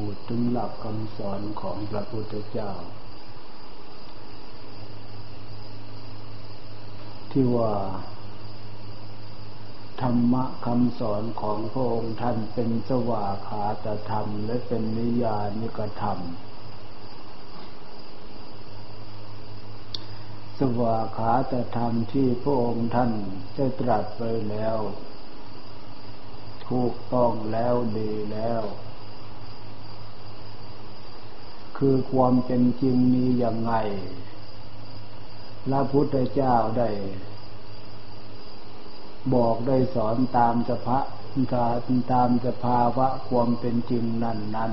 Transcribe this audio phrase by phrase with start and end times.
[0.00, 2.72] พูดถึงหลักคำสอนของพระพุทธเจ้า
[7.30, 7.74] ที่ว่า
[10.02, 16.18] ธรรมะคำสอนของพระองค์ท่านเป็นสว่าขาตธรรม และเป็นนิยานิกธรรม
[20.58, 23.12] สว่าขาตธรรมที่พระองค์ท่าน
[23.54, 24.78] ได้ตรัสไปแล้ว
[26.68, 28.62] ถูกต้องแล้วดีแล้ว
[31.78, 33.72] คือความเป็นจริงมีอย่างไง
[35.64, 36.88] พระพุทธเจ้าได้
[39.34, 40.98] บอกได้สอนตามสภา
[42.12, 44.72] ตามสภาวะความเป็นจริงนั่นนั่น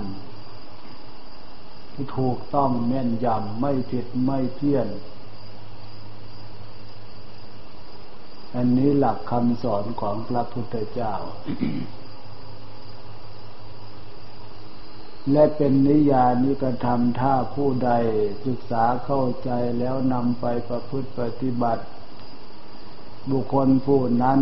[1.94, 4.88] ที่ถูกต้องแม่นยำไม่ผิดไม่เพี้ยน
[8.56, 11.14] อันนี้หลักคำสอนของพระพุทธเจ้า
[15.32, 17.92] และเป็นนิยานิกระทำถ้าผู้ใด
[18.46, 21.84] ศึกษาเข้าใจแล้วนำไปประพฤติปฏิบัติ
[23.32, 24.42] บุคคลผู้นั้น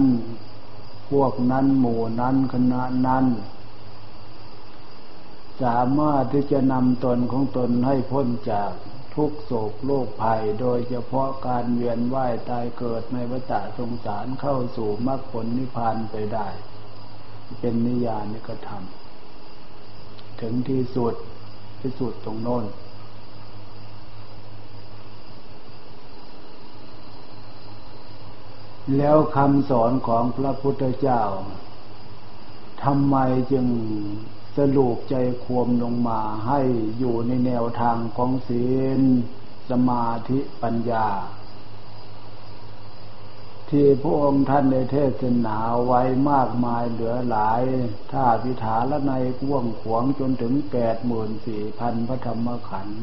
[1.11, 3.25] พวกนั้นหมู่นั้นคณะนั้น
[5.64, 8.72] สามารถที่จะนำตนของตนให้พ้นจาก
[9.16, 16.47] ทุกโศกโรคภัยโดยเฉพาะการเวียนว่ายตายเกิดในวัฏสงสารเข้าสู่มรรคผลนิพพานไปได้
[17.59, 19.00] เป็นนิยานิกระทำ
[20.42, 21.14] ถึงที่สุด
[21.81, 22.66] ที่สุดตรงโน้น
[28.97, 31.22] แล้วคำสอนของพระพุทธเจ้า
[32.84, 33.16] ทำไม
[33.52, 33.67] จึง
[34.58, 36.59] สรุปใจความลงมาให้
[37.00, 38.66] อยู่ในแนวทางของศี
[38.97, 39.02] ล
[39.69, 41.08] สมาธิปัญญา
[43.72, 47.61] ที่พระองค์ท่านในเทศนาไว้มากมายเหลือหลาย
[48.11, 53.02] ถ้าพิถาละในก่วงขวงจนถึงแปดหมื่นสี่พันพระธรรมขันธ์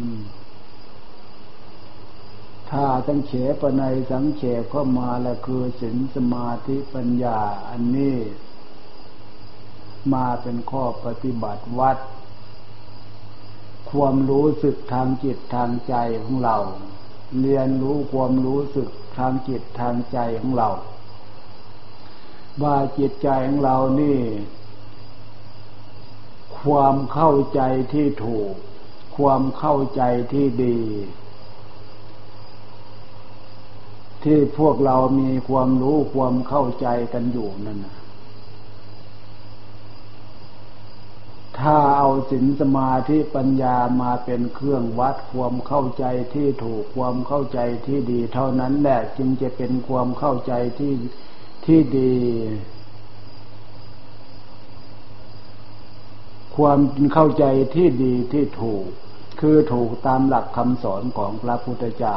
[2.71, 7.39] ถ้าตั้งเฉปในสังเฉปเข้ามาแล้วคือศีลสมาธิปัญญา
[7.69, 8.17] อันนี้
[10.13, 11.99] มาเป็นข้อปฏิบัติวัด
[13.91, 16.57] ความรู้สึกทางจิตทางใจของเรา
[17.41, 18.89] เรียนรู้ความรู้สึก
[19.19, 20.69] ทางจิตทางใจของเรา
[22.63, 24.19] ว่าจิตใจของเรานี่
[26.61, 27.61] ความเข้าใจ
[27.93, 28.53] ที่ถูก
[29.17, 30.03] ความเข้าใจ
[30.33, 30.81] ที่ดี
[34.25, 37.97] ที่พวกเรามีความรู้ความเข้าใจกันอยู่นั่นนะ
[41.59, 41.77] ถ้า
[42.09, 46.05] เอาศีลสมาธิปัญญามาเป็นเครื่องวัดความเข้าใจ
[46.35, 50.95] ที่ถูกความเข้าใจที่ดี เท่านั้นแหละจึงจะเป็นความเข้าใจที่
[51.67, 52.15] ที่ดี
[56.57, 56.79] ความ
[57.15, 58.87] เข้าใจที่ดีที่ถูก
[59.41, 62.17] คือถูกตามหลักคำสอนของพระพุทธเจ้า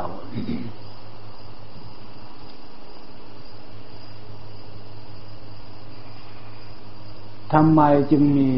[7.53, 7.81] ทำไม
[8.11, 8.51] จึงมี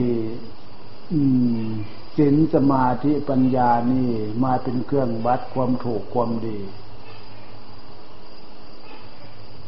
[2.18, 4.10] ศีลสมาธิปัญญานี่
[4.44, 6.60] มาเป็นเครื่องวัดความถูกความดี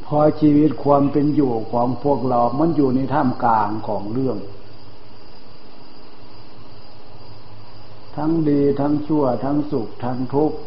[0.06, 4.38] พอชีวิตความเป็นอยู่ของพวกเรา มันอยู่ในท่ามกลางของเรื่อง
[8.16, 10.58] ทั้งดีทั้งชั่ว ทั้งสุข ทั้งทุกข์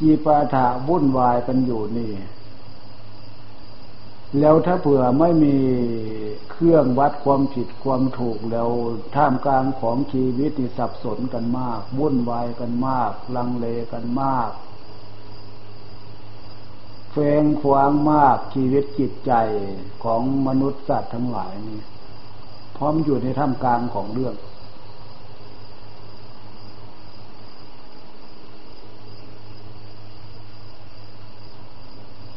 [0.00, 2.12] จีปาถาวุ่นวายกันอยู่นี่
[4.40, 5.56] แล้วถ้าเผื่อไม่มี
[6.50, 8.68] เครื่องวัดความผิดความถูกแล้ว
[9.16, 14.50] ท่ามกลางของชีวิตที่สับสนกันมากวุ่นวายกันมาก ลังเลกันมาก
[17.12, 19.32] เฟงควางมากชีวิตจิตใจ
[20.04, 21.80] ของมนุษย์สัตว์ทั้งหลายนี่
[22.76, 24.34] พร้อมอยู่ในท่ามกลางของเรื่อง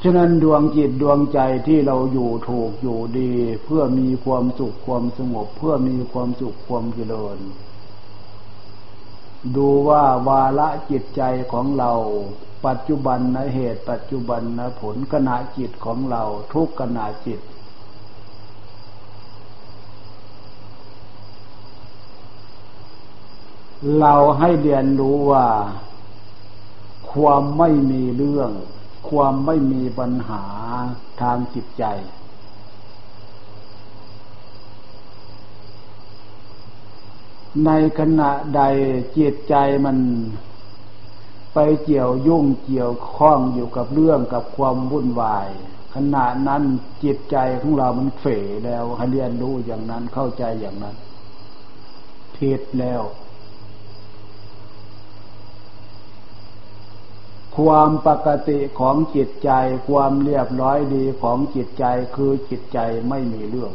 [0.04, 3.32] ฉะนั้นดวงจิตดวงใจที่เราอยู่ถูกอยู่ดี
[3.64, 7.38] เพื่อมีความสุขความสงบ เพื่อมีความสุขความเจริญ
[9.56, 11.92] ดูว่าวาระจิตใจของเรา
[12.66, 16.24] ปัจจุบันนะเหตุปัจจุบันนะผลขณะจิตของเรา
[16.54, 17.40] ทุกขณะจิต
[24.00, 25.46] เราให้เรียนรู้ว่า
[27.12, 28.52] ความไม่มีเรื่อง
[29.10, 30.44] ความไม่มีปัญหา
[31.22, 31.86] ทางจิตใจ
[37.66, 38.62] ในขณะใด
[39.18, 39.56] จิตใจ
[39.86, 39.98] มัน
[41.54, 45.48] ไปเกี่ยวยุ่งเกี่ยวข้องอยู่กับเรื่องกับความวุ่นวาย
[45.96, 46.64] ขณะนั้น
[47.04, 48.26] จิตใจของเรามันเฝ
[48.66, 50.96] แล้วให้เรียนรู้อย่างนั้นเข้าใจอย่างนั้น
[52.36, 53.02] ผิดแล้ว
[57.58, 59.52] ความปกติของจิตใจ
[59.90, 61.86] ความเรียบร้อยดีของจิตใจ
[62.16, 62.80] คือจิตใจ
[63.10, 63.74] ไม่มีเรื่อง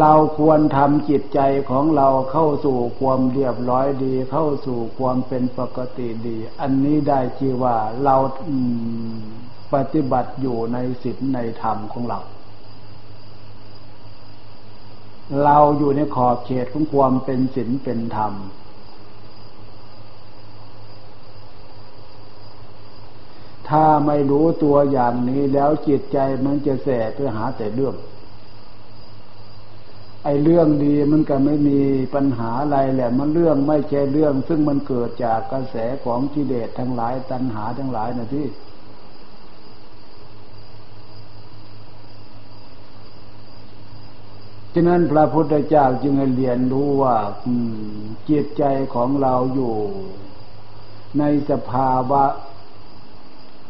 [0.00, 1.40] เราควรทำจิตใจ
[1.70, 8.16] ของเราเข้าสู่ความเรียบร้อยดี เข้าสู่ความเป็นปกติดี อันนี้ได้ชื่อว่าเรา
[9.74, 12.20] ปฏิบัติอยู่ในศีลในธรรมของเรา
[15.42, 18.32] เราอยู่ในขอบเขตของความเป็นศีลเป็นธรรม
[23.68, 27.94] ถ้าไม่รู้ตัวอย่างนี้แล้วจิตใจมันจะแสบไปหาแต่เรื่อง
[30.24, 31.80] ไอ้เรื่องดีมันก็ไม่มี
[32.14, 38.46] ปัญหาอะไรแหละ มันเรื่องไม่ใช่เรื่อง ซึ่งมันเกิดจากกระแสของกิเลสทั้งหลายตัณหาทั้งหลายนะที่
[44.74, 47.16] ฉะนั้นพระพุทธเจ้าจึงให้เรียนรู้ว่า
[48.28, 48.64] จิตใจ
[48.94, 49.76] ของเราอยู่
[51.18, 52.24] ในสภาวะ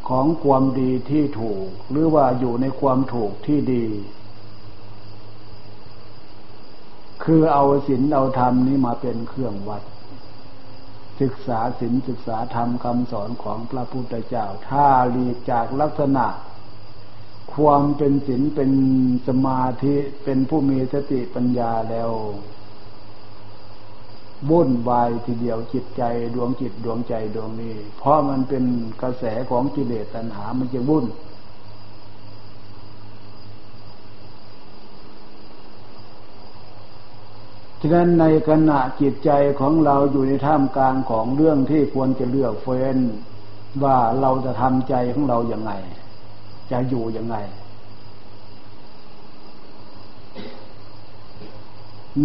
[0.09, 3.87] ของความดีที่ถูก หรือว่าอยู่ในความถูกที่ดี
[7.25, 9.83] คือเอาศีลเอาธรรมนี้มาเป็นเครื่องวัด
[11.21, 16.27] ศึกษาศีลศึกษาธรรมคำสอนของพระพุทธเจ้า ถ้าหลีกจากลักษณะ
[17.57, 18.71] ความเป็นศีลเป็น
[19.29, 19.95] สมาธิ
[20.25, 22.11] เป็นผู้มีสติปัญญาแล้ว
[24.51, 26.03] วุ่นวายทีเดียวจิตใจ
[26.35, 28.65] ดวงจิตดวงใจดวงนี้ เพราะมันเป็น
[29.03, 31.07] กระแสของกิเลสตัณหามันจะวุ่น
[37.81, 42.99] ฉะนั้นในขณะจิตใจของเราอยู่ในท่ามกลางของเรื่องที่ควรจะเลือกเฟ้น
[43.83, 45.73] ว่าเราจะทำใจของเราอย่างไง
[46.73, 47.37] จะอยู่ยังไง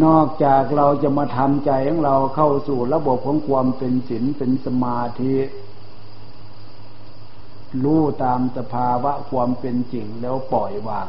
[0.04, 5.36] นอกจากเราจะมาทำใจของเราเข้าสู่ระบบของความเป็นศีลเป็นสมาธิ
[7.84, 11.08] รู้ตามสภาวะความเป็นจริงแล้วปล่อยวาง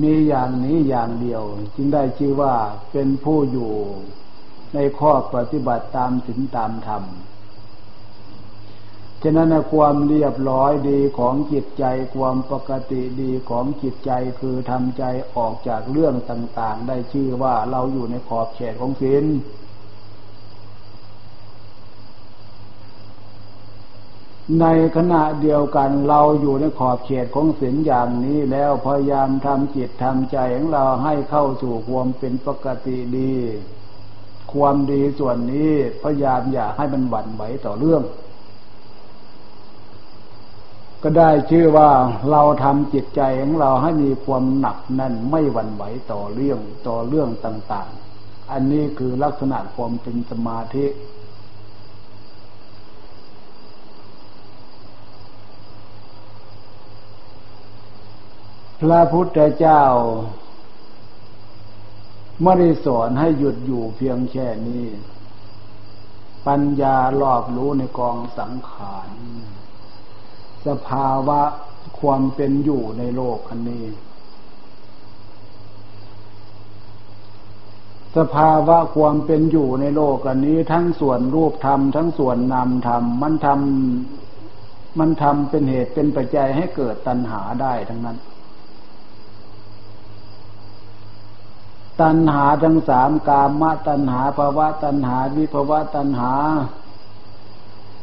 [0.00, 1.42] มีอย่างนี้อย่างเดียว
[1.74, 2.54] จึงได้ชื่อว่า
[2.92, 3.72] เป็นผู้อยู่
[4.74, 7.02] ในข้อปฏิบัติตามศีลตามธรรม
[9.22, 11.84] ฉะนั้นความเรียบร้อยดีของจิตใจ
[12.14, 15.04] ความปกติดีของจิตใจคือทำใจ
[15.36, 19.24] ออกจากเรื่องต่าง ๆ ได้ชื่อว่าเราอยู่ในขอบเขตของศีล
[24.60, 33.34] ในขณะเดียวกันเราอยู่ในขอบเขตของศีลอย่างนี้แล้วพยายามทำจิตทำใจของเราให้เข้าสู่ความเป็นปกติดี
[34.52, 35.72] ความดีส่วนนี้
[36.02, 38.02] พยายามอย่าให้มันหวั่นไหวต่อเรื่อง
[41.02, 41.90] ก็ได้ชื่อว่า
[42.30, 45.82] เราทำจิตใจของเราให้มีความหนักแน่นไม่หวั่นไหว
[46.12, 50.86] ต่อเรื่องต่อเรื่องต่าง ๆ อันนี้คือลักษณะความเป็นสมาธิ
[58.80, 59.82] พระพุทธเจ้า
[62.42, 64.86] ไม่ได้สอนให้หยุดอยู่เพียงแค่นี้
[66.46, 69.10] ปัญญารอบรู้ในกองสังขาร
[70.66, 71.40] สภาวะ
[72.00, 73.86] ความเป็นอยู่ในโลกอันนี้
[78.16, 88.18] สภาวะความเป็นอยู่ในโลกอันนี้ ทั้งส่วนรูปธรรมทั้งส่วนนามธรรมมันทำมันทำเป็นเหตุเป็นปัจจัยให้เกิดตัณหาได้ทั้งนั้น
[92.00, 96.32] ตัณหาทั้งสามกามตัณหาภาวะตัณหาวิภาวะตัณหา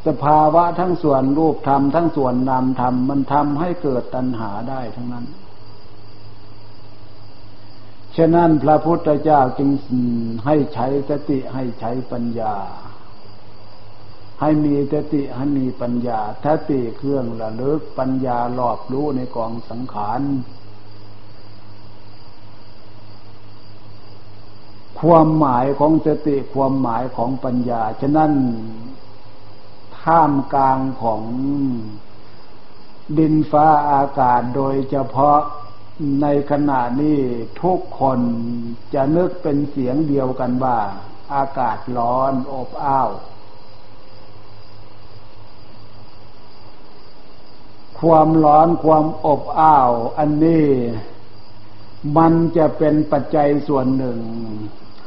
[0.06, 5.26] สภาวะทั้งส่วนรูปธรรมทั้งส่วนนามธรรมมันทำให้เกิดตัณหาได้ทั้งนั้น
[8.16, 9.70] ฉะนั้นพระพุทธเจ้าจึง
[10.46, 12.54] ให้ใช้สติให้ใช้ปัญญา
[14.40, 20.20] ให้มีสติให้มีปัญญาสติเครื่องระลึกปัญญารอบรู้ในกองสังขาร
[25.00, 28.32] ความหมายของสติความหมายของปัญญา ฉะนั้น
[30.04, 31.22] ท่ามกลางของ
[33.18, 35.38] ดินฟ้าอากาศโดยเฉพาะ
[36.22, 37.20] ในขณะนี้
[37.62, 38.20] ทุกคน
[38.94, 40.78] จะนึกเป็นเสียงเดียวกันว่า
[41.34, 43.10] อากาศร้อนอบอ้าว
[48.00, 50.66] ความร้อนความอบอ้าว อันนี้
[52.16, 54.18] มันจะเป็นปัจจัยส่วนหนึ่ง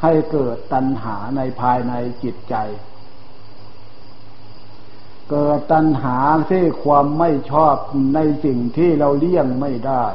[0.02, 1.94] ให้เกิดตัณหาในภายใน
[2.24, 2.56] จิตใจ
[5.34, 6.18] เกิดตัณหา
[6.50, 7.76] ที่ความไม่ชอบ
[8.14, 10.06] ในสิ่งที่เราเลี่ยงไม่ได้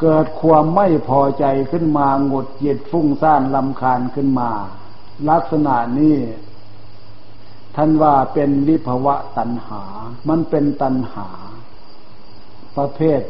[0.00, 4.50] เกิดความไม่พอใจขึ้นมาหงุดหงิดฟุ้งซ่านลำคาญขึ้นมา
[5.30, 6.18] ลักษณะนี้
[7.76, 9.82] ท่านว่าเป็นวิภวะตัณหา
[10.28, 11.28] มันเป็นตัณหา
[12.76, 13.20] ประเภท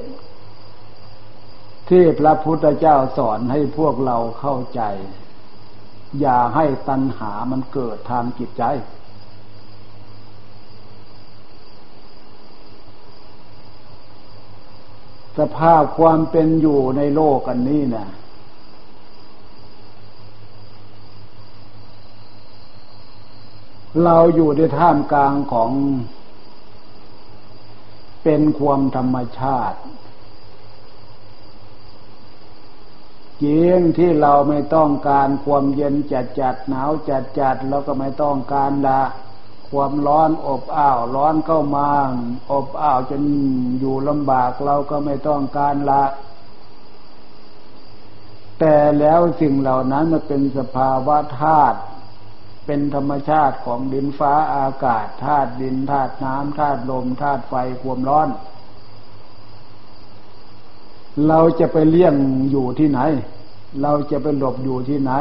[1.89, 4.83] ที่พระพุทธเจ้าสอนให้พวกเราเข้าใจ
[6.21, 8.65] อย่าให้ตัณหามันเกิดทางจิตใจ
[15.39, 18.09] สภาพความเป็นอยู่ในโลกอันนี้เนะ่ย
[24.05, 25.71] เราอยู่ในท่ามกลางของ
[28.25, 29.79] เป็นความธรรมชาติ
[33.43, 39.03] จริงที่เราไม่ต้องการความเย็นจัดจัดหนาวจัดจัดเราก็ไม่ต้องการละ
[39.71, 41.89] ความร้อนอบอ้าวร้อนเข้ามา
[42.53, 43.23] อบอ้าวจน
[43.81, 46.05] อยู่ลำบากเราก็ไม่ต้องการละ
[48.61, 51.79] แต่แล้วสิ่งเหล่านั้นมันเป็นสภาวะธาตุ
[52.67, 58.29] เป็นธรรมชาติของดินฟ้าอากาศธาตุดินธาตุน้ำธาตุลมธาตุไฟความร้อน
[61.29, 62.15] เราจะไปเลี่ยง
[62.51, 63.01] อยู่ที่ไหน
[63.83, 65.13] เราจะไปหลบอยู่ที่ไหน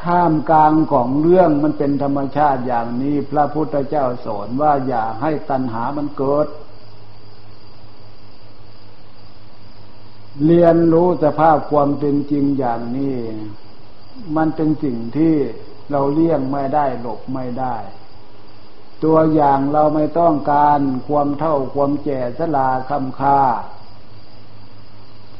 [0.00, 6.46] ท่ามกลางของเรื่องมันเป็นธรรมชาติอย่างนี้ พระพุทธเจ้าสอนว่าอย่าให้ตัณหามันเกิด
[10.44, 13.16] เรียนรู้สภาพความเป็นจริงอย่างนี้
[14.36, 15.34] มันเป็นสิ่งที่
[15.90, 17.76] เราเลี่ยงไม่ได้หลบไม่ได้
[19.04, 23.40] ตัวอย่างเราไม่ต้องการความเท่าความแก่สลาคำคา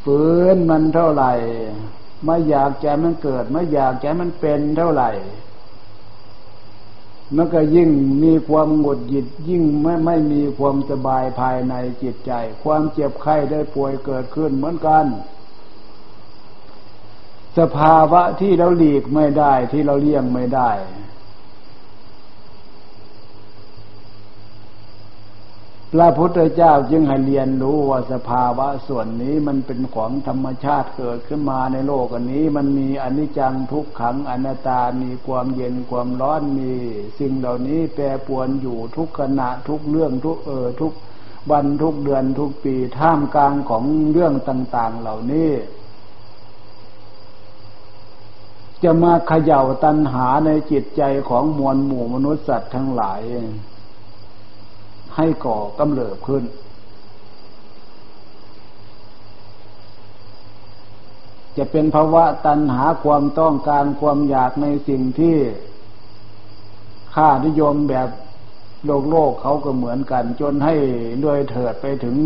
[0.04, 0.22] ฝื
[0.54, 1.32] นมันเท่าไหร่
[2.24, 5.10] ไม่อยากแกมันเกิด ไม่อยากแกมันเป็นเท่าไหร่
[7.36, 7.90] มันก็ยิ่ง
[8.22, 15.06] มีความหงุดหงิดยิ่งไม่ไม่มีความสบายภายในจิตใจ ความเจ็บไข้ได้ป่วยเกิดขึ้นเหมือนกัน
[17.58, 20.70] สภาวะที่เราหลีกไม่ได้ที่เราเลี่ยงไม่ได้
[25.94, 36.72] พระพุทธเจ้าจึงให้เรียนรู้ว่าสภาวะส่วนนี้มันเป็นของธรรมชาติเกิดขึ้นมาในโลกอันนี้ มันมีอนิจจังทุกขังอนัตตา มีความเย็นความร้อนมี
[37.18, 40.92] สิ่งเหล่านี้แปรปวนอยู่ทุกขณะทุกเรื่องทุกเออทุก
[41.50, 45.50] วันทุกเดือนทุกปีท่ามกลางของเรื่องต่าง ๆ เหล่านี้
[48.82, 53.22] จะมาเขย่าตัณหาในจิตใจของมวลหมู่มนุษย์สัตว์ทั้งหลาย
[55.16, 56.44] ให้ก่อกำเริบขึ้น
[61.56, 65.36] จะเป็นภาวะตัณหาความต้องการความอยากในสิ่งที่
[67.14, 68.08] ค่านิยมแบบ
[68.84, 70.74] โลกโลกเขาก็เหมือนกัน จนให้
[71.24, 72.16] ด้วยเถิดไปถึง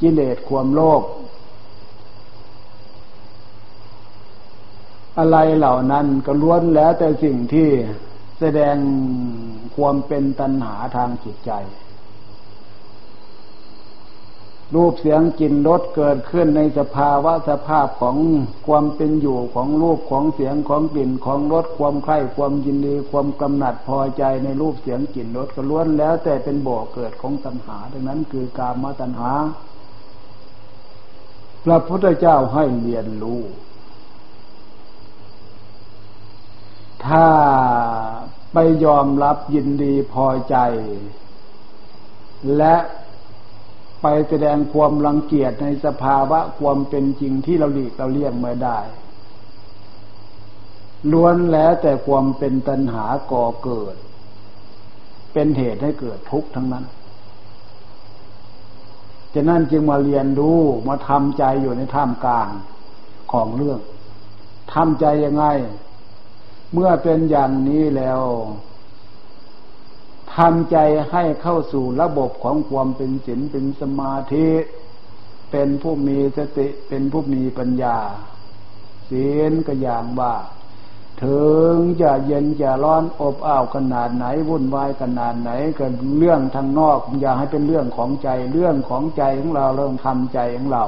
[0.00, 1.02] กิเลสความโลภ
[5.18, 7.68] อะไรเหล่านั้นก็ล้วนแล้วแต่สิ่งที่
[8.40, 8.76] แสดง
[9.76, 11.50] ความเป็นตัณหาทางจิตใจ
[14.74, 18.16] รูปเสียงกลิ่นรสเกิดขึ้นในสภาวะสภาพของ
[18.66, 29.32] ความเป็นอยู่ของรูปของเสียงของกลิ่นของรสความใคร่ความยินดีความกำหนัดพอใจในรูปเสียงกลิ่นรสก็ล้วนแล้วแต่เป็นบ่อเกิดของตัณหา ดังนั้นคือกามตัณหา
[31.64, 33.42] พระพุทธเจ้าให้เรียนรู้
[37.06, 37.26] ถ้า
[38.52, 40.56] ไปยอมรับยินดีพอใจ
[42.56, 42.74] และ
[44.02, 48.78] ไปแสดงความรังเกียจในสภาวะความเป็นจริงที่เราหลีกเราเลี่ยงไม่ได้
[51.12, 53.96] ล้วนแล้วแต่ความเป็นตัณหาก่อเกิด
[55.32, 56.84] เป็นเหตุให้เกิดทุกข์ทั้งนั้น
[59.34, 62.48] จะนั่นจึงมาเรียนรู้มาทำใจอยู่ในท่ามกลาง
[63.32, 63.80] ของเรื่อง
[64.72, 65.44] ทำใจยังไง
[66.72, 68.20] เมื่อเป็นอย่างนี้แล้ว
[70.36, 70.76] ทำใจ
[71.10, 74.48] ให้เข้าสู่ระบบของความเป็นศีลเป็นสมาธิ
[75.50, 77.98] เป็นผู้มีสติเป็นผู้มีปัญญา
[79.10, 80.34] ศีลก็อย่างว่า
[81.22, 81.44] ถึ
[81.74, 85.86] งจะเย็นจะร้อนอบอ้าวขนาดไหนวุ่นวายขนาดไหนก็
[86.18, 90.84] เรื่องทางนอกอย่าให้เป็นเรื่องของใจเรื่องของใจของเราเริ่มทำใจของเรา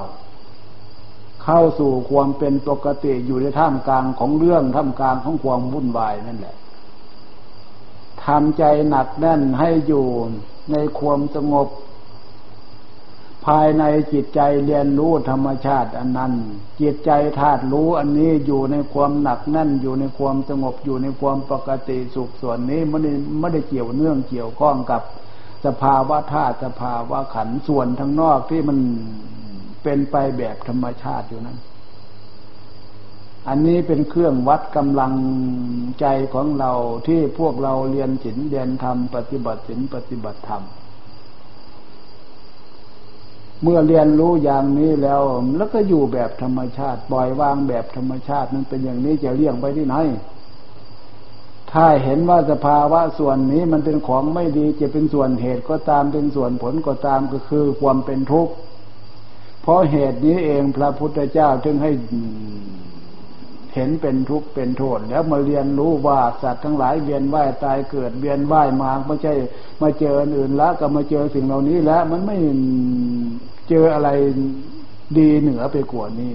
[1.44, 6.56] เข้าสู่ความเป็นปกติอยู่ในท่ามกลางของเรื่องท่ามกลางของความวุ่นวายนั่นแหละ
[8.26, 10.06] ทำใจหนักแน่นให้อยู่
[10.72, 11.68] ในความสงบ
[13.46, 16.32] ภายในจิตใจเรียนรู้ธรรมชาติอันนั้น
[16.80, 17.10] จิตใจ
[17.40, 25.02] ธาตุรู้อันนี้อยู่ในความหนักแน่นอยู่ในความสงบอยู่ในความปกติสุขส่วนนี้ไม่ได้ไม่ได้เกี่ยวเนื่องเกี่ยวข้องกับ
[25.66, 28.78] สภาวะธาตุสภาวะขันส่วนทั้งนอกที่มัน
[29.82, 31.58] เป็นไปแบบธรรมชาติอยู่นั้น
[33.48, 35.14] อันนี้เป็นเครื่องวัดกำลัง
[36.00, 36.72] ใจของเรา
[37.06, 40.62] ที่พวกเราเรียนศีลเรียนธรรมปฏิบัติศีลปฏิบัติธรรม
[43.62, 45.22] เมื่อเรียนรู้อย่างนี้แล้ว
[45.56, 49.96] แล้วก็อยู่แบบธรรมชาติปล่อยวางแบบธรรมชาติมันเป็นอย่างนี้จะเลี่ยงไปที่ไหน
[51.72, 58.52] ถ้าเห็นว่าสภาวะส่วนนี้มันเป็นของไม่ดีจะเป็นส่วนเหตุก็ตามเป็นส่วนผลก็ตามก็คือความเป็นทุกข์
[59.62, 61.92] เพราะเหตุนี้เองพระพุทธเจ้าจึงให้
[63.74, 69.34] เห็นเป็นทุกข์เป็นโทษ แล้วมาเรียนรู้ว่าสัตว์ทั้งหลายเวียนว่ายตายเกิดเวียนว่ายมาไม่ใช่
[69.82, 72.36] มาเจออื่นแล้วก็มาเจอสิ่งเหล่านี้แล้ว มันไม่
[73.68, 74.08] เจออะไร
[75.18, 76.32] ดีเหนือไปกว่านี้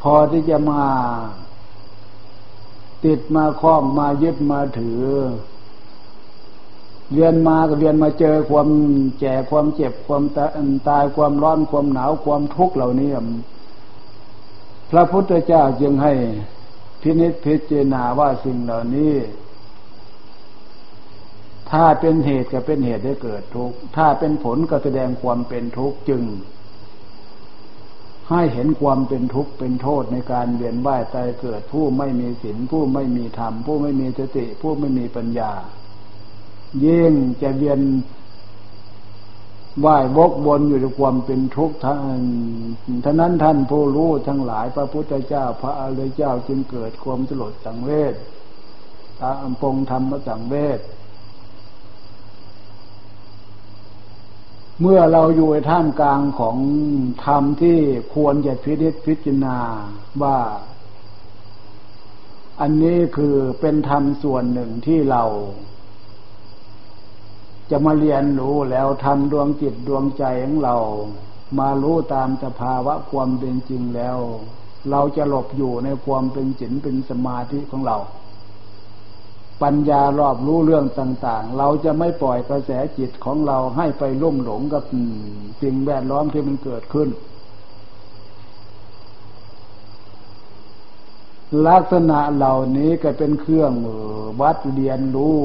[0.00, 0.82] พอที่จะมา
[3.04, 5.02] ติดมาคล้องมายึดมาถือ
[7.12, 8.68] เรียนมาก็เรียนมาเจอความ
[9.20, 10.22] แก่ความเจ็บความ
[10.88, 13.10] ตายความร้อนความหนาวความทุกข์เหล่านี้
[14.90, 16.12] พระพุทธเจ้าจึงให้
[17.02, 19.14] พินิจพิจารณาว่าสิ่งเหล่านี้
[21.70, 26.22] ถ้าเป็นเหตุก็เป็นเหตุให้เกิดทุกข์ ถ้าเป็นผลก็แสดงความเป็นทุกข์จึง
[28.30, 35.52] ให้เห็นความเป็นทุกข์เป็นโทษในการเวียนว่ายตายเกิดผู้ไม่มีศีลผู้ไม่มีธรรมผู้ไม่มีสติผู้ไม่มีปัญญา
[36.84, 37.12] ยิ่ง
[37.42, 37.80] จะเวียน
[39.84, 42.22] ว่ายบกบนอยู่ในความเป็นทุกข์ท่าน
[43.04, 48.14] ท่านั้นท่านผู้รู้ทั้งหลายพระพุทธเจ้า พระอริยเจ้าจึงเกิดความสลดสังเวช
[49.20, 50.80] ตาอัมพงธรรมสังเวช
[54.80, 56.56] เมื่อเราอยู่ในท่ามกลางของ
[57.24, 57.78] ธรรมที่
[58.14, 59.58] ควรจะพิจิตพิจารณา
[60.22, 60.38] ว่า
[62.60, 65.22] อันนี้คือเป็นธรรมส่วนหนึ่งที่เรา
[67.70, 70.76] จะมาเรียนรู้แล้วทำดวงจิตดวงใจของเรา
[71.58, 74.18] มารู้ตามสภาวะความเป็นจริงแล้ว
[74.90, 77.98] เราจะหลบอยู่ในความเป็นจิตเป็นสมาธิของเรา
[79.62, 84.82] ปัญญารอบรู้เรื่องต่าง ๆ เราจะไม่ปล่อยกระแสจิตของเราให้ไปลุ่มหลงกับ
[85.62, 87.08] สิ่งแวดล้อมที่มันเกิดขึ้น
[91.68, 93.72] ลักษณะเหล่านี้ก็เป็นเครื่อง
[94.40, 95.40] วัดเรียนรู้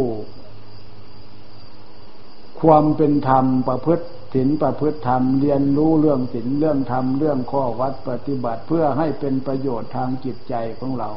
[2.63, 11.11] ความเป็นธรรมประพฤติศีลประพฤติธรรมเรียนรู้เรื่องศีลเรื่องธรรมเรื่องข้อวัดปฏิบัติเพื่อให้เป็นประโยชน์ทางจิตใจของเรา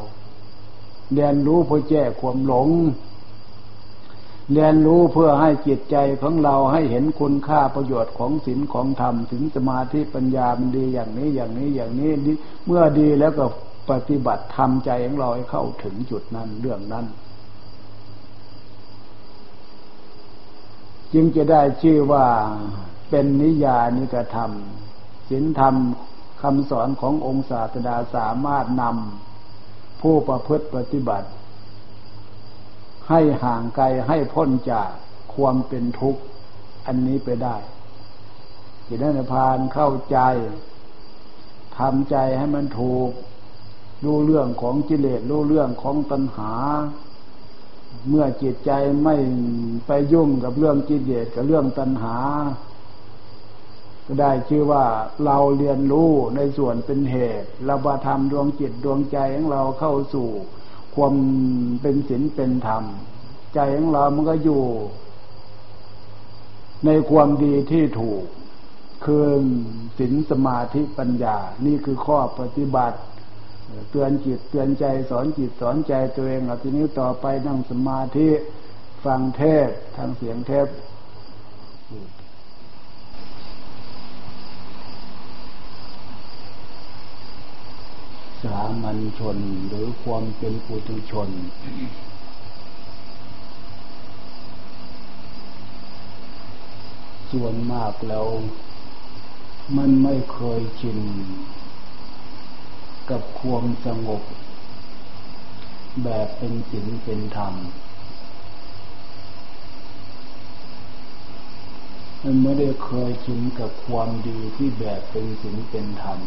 [1.13, 2.69] เรียนรู้เพื่อแก้ความหลง
[4.53, 12.13] เรียนรู้เพื่อให้จิตใจของเราให้เห็นคุณค่าประโยชน์ของศีลของธรรมถึงสมาธิปัญญามันดีอย่างนี้อย่างนี้อย่างนี้
[12.67, 13.45] เมื่อดีแล้วก็
[13.91, 17.07] ปฏิบัติทำใจของเราให้เข้าถึงจุดนั้นเรื่องนั้น
[21.13, 22.27] จึงจะได้ชื่อว่า
[23.11, 24.51] เป็นนิยานิกธรรม
[25.29, 25.75] ศีลธรรม
[26.43, 31.29] คำสอนขององค์ศาสดาสามารถนำผู้ประพฤติปฏิบัติ
[33.09, 34.91] ให้ห่างไกลให้พ้นจาก
[35.35, 36.23] ความเป็นทุกข์
[36.87, 37.57] อันนี้ไปได้
[38.87, 40.19] จิตนพานเข้าใจ
[41.79, 43.11] ทำใจให้มันถูก
[44.05, 46.53] รู้เรื่องของกิเลสรู้เรื่องของตัณหา
[48.09, 48.71] เมื่อจิตใจ
[49.05, 49.17] ไม่
[49.87, 52.17] ไปยุ่งกับเรื่องกิเลสกับเรื่องตัณหา
[54.07, 54.85] ก็ได้ชื่อว่า
[55.25, 60.29] เราเรียนรู้ในส่วนเป็นเหตุเราบาทำดวงจิตดวงใจของเราเข้าสู่
[60.95, 61.15] ความ
[61.81, 62.85] เป็นศีลเป็นธรรม
[63.55, 64.65] ใจของเรามันก็อยู่
[66.87, 68.25] ในความดีที่ถูก
[69.05, 69.27] คือ
[69.99, 71.37] ศีลสมาธิปัญญา
[71.67, 72.99] นี่คือข้อปฏิบัติ
[73.91, 78.29] เตือนจิตเตือนใจสอนจิตสอนใจตัวเองเอาทีนี้ต่อไปนั่งสมาธิ
[79.05, 80.67] ฟังเทศทางเสียงเทป
[88.43, 91.29] สามัญชนหรือความเป็นปุถุชน
[97.33, 98.27] ส่วนมากแล้ว
[99.77, 100.99] มันไม่เคยชิน
[103.13, 104.23] กับความสงบ
[106.03, 107.55] แบบเป็นศีลเป็นธรรม
[112.23, 116.19] มันไม่ได้เคยชินกับความดีที่แบบเป็นศีลเป็นธรรม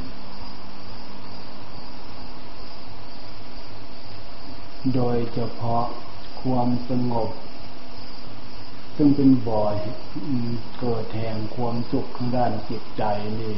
[4.94, 5.86] โดยเฉพาะ
[6.42, 7.30] ความสงบ
[8.96, 9.76] ซึ่งเป็นบ่อย
[10.80, 13.04] เกิดแห่งความสุขทางด้านจิตใจ
[13.40, 13.58] นี่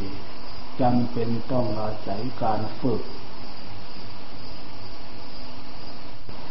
[0.81, 3.01] จำเป็นต้องอาศัยการฝึก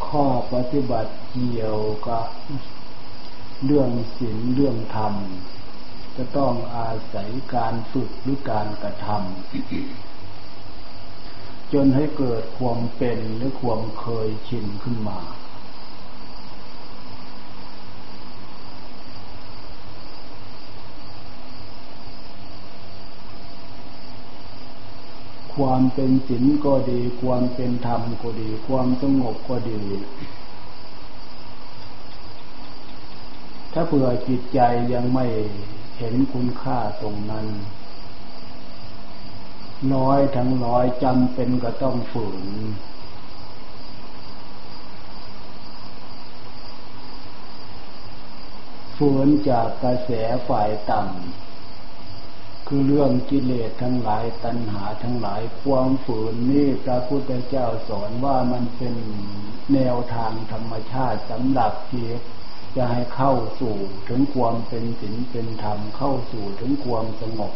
[0.07, 2.27] ข้อปฏิบัติเกี่ยวกับ
[3.65, 5.15] เรื่องศีลเรื่องธรรม
[6.17, 9.19] จะต้องอาศัยการฝึกหรือการกระทำ
[11.73, 15.19] จนให้เกิดความเป็นหรือความเคยชินขึ้นมา
[25.57, 29.81] ความเป็นศีลก็ดี ความเป็นธรรมก็ดี ความสงบก็ดี
[33.73, 34.61] ถ้าเผื่อจิตใจ
[34.93, 35.27] ยังไม่
[35.99, 37.47] เห็นคุณค่าตรงนั้น
[39.95, 42.47] ร้อยทั้งร้อยจำเป็นก็ต้องฝืน
[48.97, 50.11] ฝืนจากกระแส
[50.49, 51.46] ฝ่ายต่ำ
[52.71, 58.95] คือเรื่องกิเลสทั้งหลายตัณหาทั้งหลายความฝืนนี่พระพุทธเจ้าสอนว่ามันเป็น
[59.75, 62.07] แนวทางธรรมชาติสำหรับที่
[62.77, 63.77] จะให้เข้าสู่
[64.09, 67.53] ถึงความเป็นศีลเป็นธรรมเข้าสู่ถึงความสงบ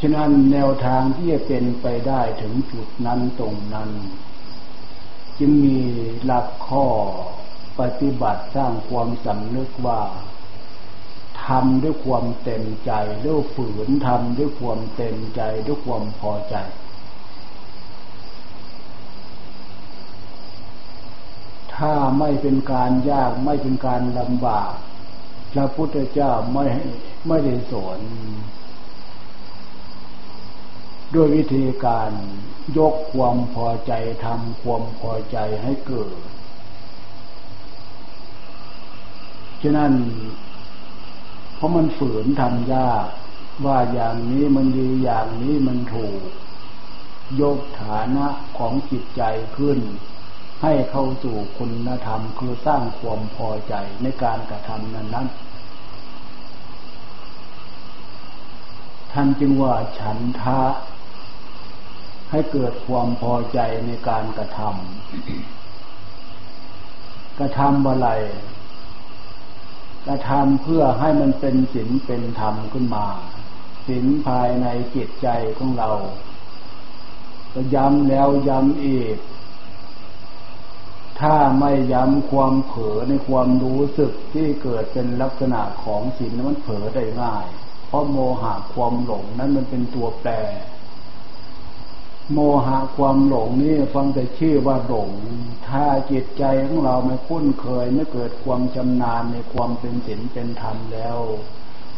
[0.00, 3.90] ฉะนั้นแนวทางที่จะเป็นไปได้ถึงจุดนั้นตรงนั้น
[5.38, 5.78] จึงมี
[6.24, 6.86] หลักข้อ
[7.78, 10.00] ปฏิบัติสร้างความสำนึกว่า
[11.46, 12.92] ทำด้วยความเต็มใจ
[13.24, 16.56] ด้วยฝืนทำด้วยความเต็มใจด้วยความพอใจ
[21.74, 24.72] ถ้าไม่เป็นการยากไม่เป็นการลำบาก
[25.52, 26.66] พระพุทธเจ้าไม่
[27.26, 27.98] ไม่ได้สอน
[31.14, 32.10] ด้วยวิธีการ
[32.78, 33.92] ยกความพอใจ
[34.24, 36.14] ทำความพอใจให้เกิด
[39.62, 39.92] ฉะนั้น
[41.54, 43.06] เพราะมันฝืนทำยาก
[43.64, 46.20] ว่าอย่างนี้มันดีอย่างนี้มันถูก
[47.40, 48.26] ยกฐานะ
[48.58, 49.22] ของจิตใจ
[49.56, 49.78] ขึ้น
[50.62, 55.28] ให้เข้าสู่คุณธรรมคือสร้างความพอใจในการกระทำนั้นนั้น
[59.12, 60.60] ท่านจึงว่าฉันทะ
[62.30, 68.08] ให้เกิดความพอใจในการกระทำกระทำอะไร
[70.06, 73.06] กระทำเพื่อให้มันเป็นศีลเป็นธรรมขึ้นมา
[73.86, 75.90] ศีลภายในจิตใจของเรา
[77.52, 79.16] ก็ย้ำแล้วย้ำอีก
[81.20, 87.46] ถ้าไม่ย้ำความเผลอในความรู้สึกที่เกิดเป็นลักษณะของศีลมันเผลอได้ง่าย
[87.86, 90.30] เพราะโมหะความหลงนั้นมันเป็นตัวแปร
[92.32, 95.10] โมหะความหลงนี่ฟังแต่ชื่อว่าหลง
[95.68, 101.18] ถ้าจิตใจของเราไม่คุ้นเคยไม่เกิดความชำนาญในความเป็นศีลเป็นธรรมแล้ว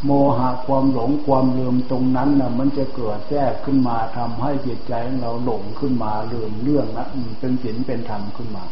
[0.05, 7.07] โมหะความหลงความลืมตรงนั้นน่ะ มันจะเกิดแทรกขึ้นมาทำให้จิตใจของเราหลงขึ้นมาลืมเรื่องนะ
[7.41, 8.65] เป็นศีลเป็นธรรมขึ้นมา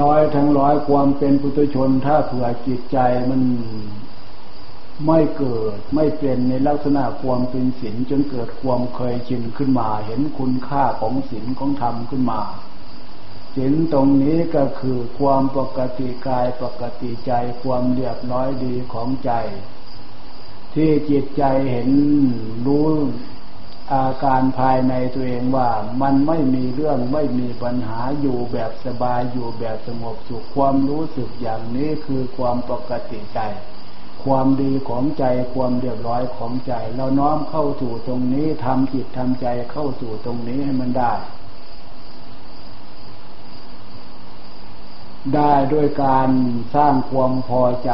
[0.00, 2.98] น้อยทั้งร้อยความเป็นปุถุชน ถ้าเผื่อจิตใจ
[3.30, 3.42] มัน
[5.06, 12.40] ไม่เกิดไม่เป็นในลักษณะความเป็นศีลจนเกิดความเคยชินขึ้นมา เห็นคุณค่าของศีลของธรรมขึ้นมา
[13.56, 17.32] ศีลตรงนี้ก็คือความปกติกายปกติใจ
[17.62, 19.32] ความเรียบร้อยดีของใจ
[20.74, 21.90] ที่จิตใจเห็น
[22.66, 22.88] รู้
[23.92, 25.70] อาการภายในตัวเองว่า
[26.02, 33.40] มันไม่มีเรื่องไม่มีปัญหาอยู่แบบสบายอยู่แบบสงบสุขความรู้สึกอย่างนี้คือความปกติใจ
[34.24, 41.12] ความดีของใจความเรียบร้อยของใจ เราน้อมเข้าสู่ตรงนี้ทำจิตทำใจเข้าสู่ตรงนี้ให้มันได้
[45.34, 46.30] ได้ด้วยการ
[46.74, 47.90] สร้างความพอใจ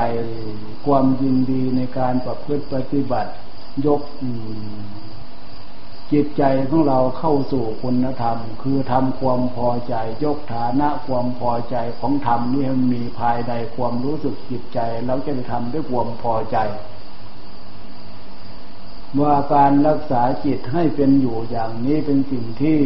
[0.86, 3.32] ความยินดีในการประพฤติปฏิบัติ
[3.86, 4.00] ยก
[6.12, 16.59] จิตใจของเราเข้าสู่คุณธรรม คือทำความพอใจยกฐานะความพอใจของธรรมนี่มันมีภายในความรู้สึกจิตใจแล้วจะทำด้วยความพอใจ
[19.21, 22.81] ว่าการรักษาจิตให้เป็นอยู่อย่างนี้เป็นสิ่งที่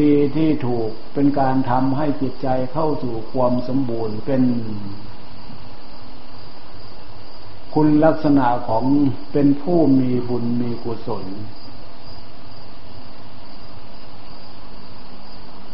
[0.00, 4.42] ดีที่ถูกเป็นการทำให้จิตใจเข้าสู่ความสมบูรณ์เป็น
[7.74, 8.84] คุณลักษณะของ
[9.32, 11.24] เป็นผู้มีบุญมีกุศล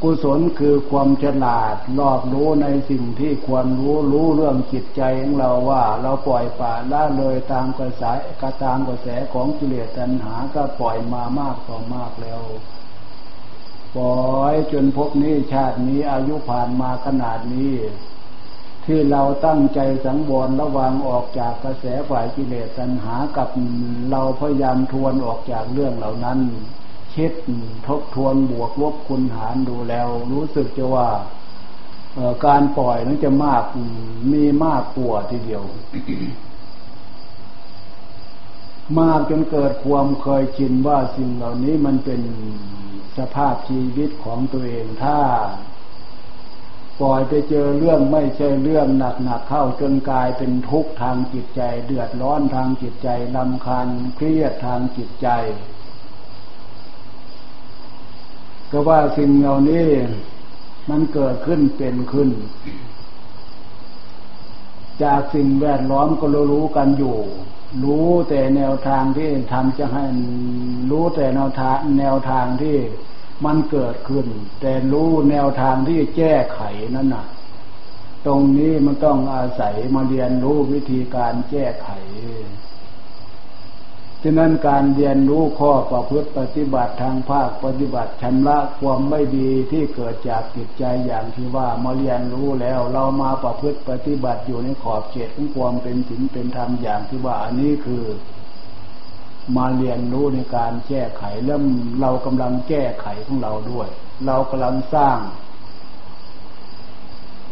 [0.03, 8.03] กุศลคือความฉลาดรอบรู้ในสิ่งที่ควรรู้รู้เรื่องจิตใจของเราว่า เราปล่อยป่าละเลยตามกระแส
[8.43, 12.43] กระตามกระแสของกิเลสตัณหาก็ปล่อยมามากต่อมากแล้ว
[13.97, 17.73] ปล่อยจนพบนี้ชาตินี้อายุผ่านมาขนาดนี้
[18.87, 23.49] ที่เราตั้งใจสังวรระวังออกจากกระแสฝ่ายกิเลสตัณหากับ
[24.11, 26.39] เราพยายามทวนออกจากเรื่องเหล่านั้น
[27.15, 27.33] คิด
[27.87, 31.09] ทบทวนบวกลบคุณหารดูแล้ว รู้สึกจะว่า
[32.47, 33.63] การปล่อยนั้นจะมาก
[34.33, 35.63] มีมากกว่าทีเดียว
[39.01, 42.21] มากจนเกิดความเคยชินว่าสิ่งเหล่านี้มันเป็น
[43.19, 45.19] สภาพชีวิตของตัวเองถ้า
[47.01, 55.29] ปล่อยไปเจอเรื่องไม่ใช่เรื่องหนักๆเข้าจนกลายเป็นทุกข์ทางจิตใจ เดือดร้อนทางจิตใจลำคาญเครียดทางจิตใจ
[58.71, 59.89] ก็ว่าสิ่งเหล่านี้
[60.91, 62.31] มันเกิดขึ้นเป็นขึ้น
[65.03, 67.17] จากสิ่งแวดล้อมก็รู้กันอยู่
[67.85, 70.05] รู้แต่แนวทางที่ทำจะให้
[70.91, 72.77] รู้แต่แนวทางแนวทางที่
[73.45, 74.27] มันเกิดขึ้น
[74.61, 76.61] แต่รู้แนวทางที่แก้ไข
[76.97, 77.27] นั่นน่ะ
[78.27, 81.89] ตรงนี้มันต้องอาศัยมาเรียนรู้วิธีการแก้ไข
[84.23, 98.05] ฉะนั้นการเรียนรู้ข้อประพฤติปฏิบัติทางภาคปฏิบัติชำระความไม่ดีที่เกิดจากจิตใจอย่างที่ว่ามาเรียนรู้แล้วเรามาประพฤติปฏิบัติอยู่ในขอบเขตของความเป็นศีลเป็นธรรมอย่างที่ว่าอันนี้คือ
[99.57, 101.65] มาเรียนรู้ในการแก้ไขเริ่ม
[102.01, 103.89] เรากำลังแก้ไขของเราด้วย
[104.27, 105.19] เรากำลังสร้าง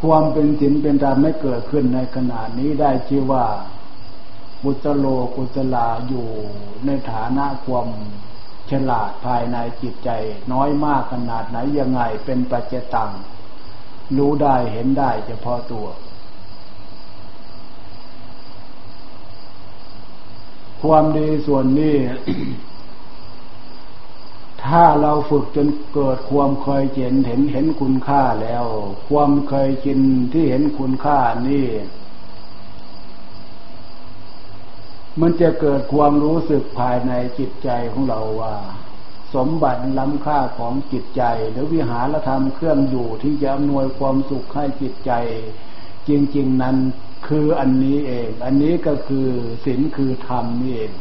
[0.02, 3.46] ความเป็นศีลเป็นธรรมไม่เกิดขึ้นในขณะนี้ได้ชื่อว่า
[4.62, 6.28] กุศโลกุศลาอยู่
[6.87, 7.88] ในฐานะความ
[8.70, 10.11] ฉลาดภายในจิตใจ
[10.52, 13.11] น้อยมากขนาดไหนยังไงเป็นปัจจตัง
[14.16, 15.87] รู้ได้เห็นได้เฉพาะตัว
[20.85, 21.97] ความดีส่วนนี้
[24.64, 28.64] ถ้าเราฝึกจนเกิดความเคยเห็นเห็นเห็นคุณค่าแล้ว
[29.09, 30.01] ความเคยชิน
[30.33, 31.18] ที่เห็นคุณค่า
[31.49, 31.66] นี่
[35.20, 38.57] มันจะเกิดความรู้สึกภายในจิตใจของเราว่า
[39.35, 45.12] สมบัติล้ำค่าของจิตใจ หรือวิหารธรรมเครื่องอยู่ที่จะอำนวยความสุขให้จิตใจ
[46.09, 46.77] จริง ๆ นั้น
[47.26, 49.28] คืออันนี้เอง อันนี้ก็คือ
[49.64, 50.92] ศีลคือธรรมนี่เอง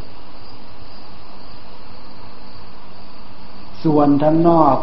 [3.83, 4.77] ส่วนทางนอก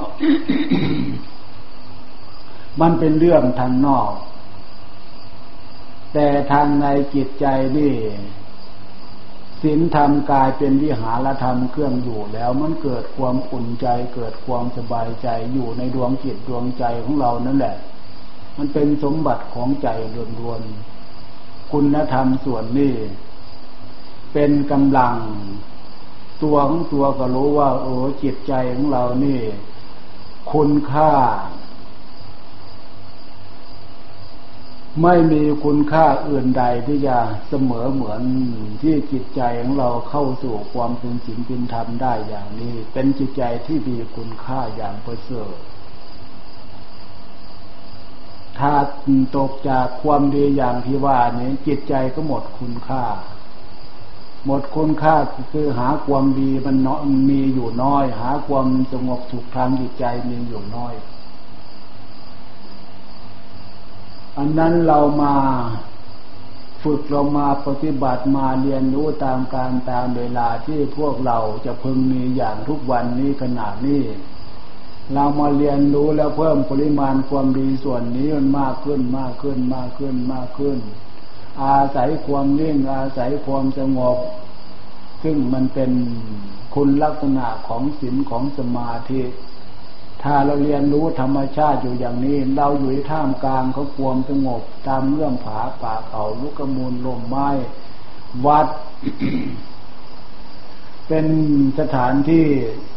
[2.80, 4.12] มันเป็นเรื่องทางนอก
[6.14, 7.46] แต่ทางในจิตใจ
[7.78, 7.94] นี่
[9.62, 17.76] ศีลธรรมกายเป็นวิหารธรรมเครื่องอยู่แล้วมันเกิดความอุ่นใจ เกิดความสบายใจอยู่ในดวงจิตดวงใจของเรานั่นแหละ
[18.58, 19.88] มันเป็นสมบัติของใจ
[20.38, 20.89] ล้วนๆ
[21.72, 22.94] คุณธรรมส่วนนี้
[24.32, 25.14] เป็นกำลัง
[26.42, 29.40] ตัวของตัวก็รู้ว่า โอ้จิตใจของเรานี่
[30.52, 31.12] คุณค่า
[35.02, 37.16] ไม่มีคุณค่าอื่นใดที่จะ
[37.48, 38.22] เสมอเหมือน
[38.82, 45.54] ที่จิตใจของเราเข้าสู่ความเป็นสิ่งเป็นธรรมได้อย่างนี้ เป็นจิตใจที่มีคุณค่าอย่างประเสริฐ
[48.60, 48.74] ถ้า
[49.36, 53.04] ตกจากความดีอย่างที่ว่านี้จิตใจก็หมดคุณค่า
[54.46, 55.16] หมดคุณค่า
[55.52, 56.76] คือหาความดีมัน
[57.30, 60.94] มีอยู่น้อย หาความสงบสุขทางจิตใจมีอยู่น้อย
[64.38, 65.34] อันนั้นเรามา
[66.82, 74.02] ฝึกเรามาปฏิบัติมาเรียนรู้ตามการตามเวลาที่พวกเราจะพึงมีอย่างทุกวันนี้ขนาดนี้
[75.14, 80.78] เรามาเรียนรู้แล้วเพิ่มปริมาณความดีส่วนนี้มันมากขึ้นมากขึ้นมากขึ้นมากขึ้น
[81.62, 84.18] อาศัยความนิ่งอาศัยความสงบ
[85.22, 85.90] ซึ่งมันเป็น
[86.74, 89.22] คุณลักษณะของศีลของสมาธิ
[90.22, 97.48] ถ้าเราเรียนรู้ธรรมชาติอยู่อย่างนี้ เราอยู่ท่ามกลางเขาความสงบ ตามเรื่องผาป่าเขาลุกมูลลมไม้
[98.46, 98.66] วัด
[101.12, 101.28] เป็น
[101.78, 102.46] สถานที่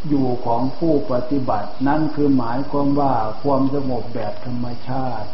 [0.10, 5.30] อยู่ของผู้ปฏิบัติ นั่นคือหมายความว่าความสงบแบบธรรมชาติ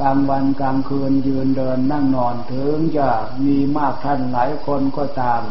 [0.00, 3.10] กลางวันกลางคืนยืนเดินนั่งนอนถึงจะ
[3.44, 5.42] มีมากท่านหลายคนก็ตาม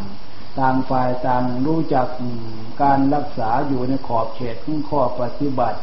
[0.60, 2.08] ต่างฝ่ายต่างรู้จัก
[2.82, 5.80] การรักษาอยู่ในขอบเขตของข้อปฏิบัติ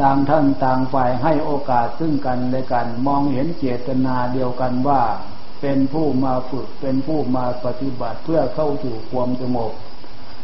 [0.00, 5.02] ต่างท่านต่างฝ่ายให้โอกาสซึ่งกันและกันมองเห็นเจตนาเดียวกันว่า
[5.60, 9.72] เป็นผู้มาฝึกเป็นผู้มาปฏิบัติเพื่อเข้าสู่ความสงบ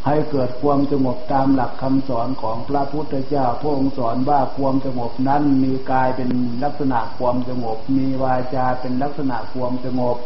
[0.07, 6.31] ให้เกิดความสงบตามหลักคำสอนของพระพุทธเจ้าพระองค์สอนว่าความสงบนั้นมีกายเป็น
[6.65, 10.17] ลักษณะความสงบ มีวาจาเป็นลักษณะความสงบ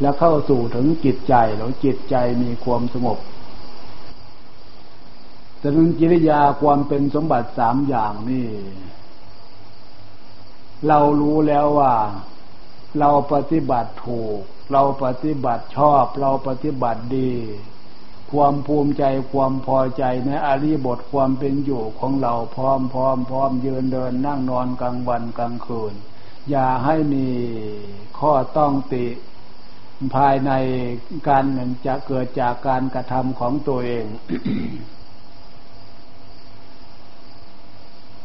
[0.00, 3.18] แล้วเข้าสู่ถึงจิตใจแล้วจิตใจมีความสงบ
[5.58, 8.48] แต่ถึงจิริยาความเป็นสมบัติสามอย่างนี่
[10.88, 11.92] เรารู้แล้วว่า
[12.98, 14.40] เราปฏิบัติถูก
[14.72, 17.32] เราปฏิบัติชอบ เราปฏิบัติดี
[18.32, 25.94] ความภูมิใจความพอใจในอริบทความเป็นอยู่ของเราพร้อมพร้อมพร้อมยืนเดินนั่งนอนกลางวันกลางคืน
[26.50, 27.28] อย่าให้มี
[28.18, 29.06] ข้อต้องติ
[30.14, 30.50] ภายใน
[31.28, 31.44] การ
[31.86, 34.06] จะเกิดจากการกระทำของตัวเอง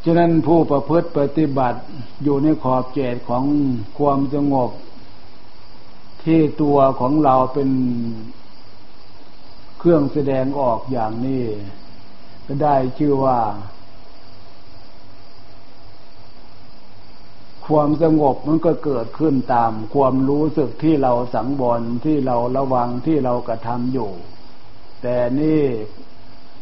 [0.07, 1.81] ฉะนั้นผู้ประพฤติปฏิบัติ
[2.23, 3.43] อยู่ในขอบเขตของ
[3.97, 4.71] ความสงบ
[6.23, 7.69] ที่ตัวของเราเป็น
[9.79, 11.43] เครื่องแสดงออกอย่างนี้
[12.45, 13.39] ก็ได้ชื่อว่า
[17.67, 24.11] ความสงบมันก็เกิดขึ้นตาม ความรู้สึกที่เราสังวรที่เราระวังที่เรากระทำอยู่
[25.01, 25.61] แต่นี่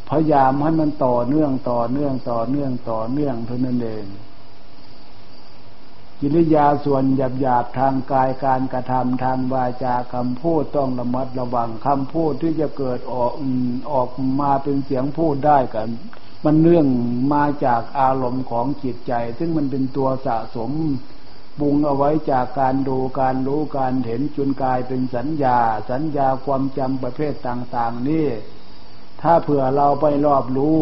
[0.10, 4.06] พยายามให้มันต่อเนื่องต่อเนื่องต่อเนื่องต่อเนื่องเท่านั้นเอง
[6.20, 13.32] กิริยาส่วนหยาบหยาบทางกายการกระทำทางวาจาคำพูดต้องระมัดระวังคำพูดที่จะเกิดออก
[13.94, 15.90] ออกมาเป็นเสียงพูดได้กัน
[16.44, 16.88] มันเนื่อง
[17.34, 20.72] มาจากอารมณ์ของจิตใจ ซึ่งมันเป็นตัวสะสม
[21.60, 25.60] บุงเอาไว้จากการดูการรู้การเห็นจนกลายเป็นสัญญา
[25.92, 28.28] สัญญาความจำประเภทต่าง ๆ นี่
[29.24, 30.78] ถ้าเผื่อเราไปรอบรู้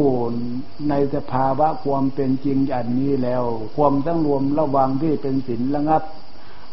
[0.90, 3.44] ในสภาวะความเป็นจริงอันนี้แล้ว
[3.78, 6.04] ความตั้งรวมระวังที่เป็นศีลระงับ